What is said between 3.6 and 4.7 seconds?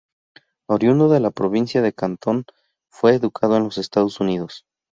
los Estados Unidos.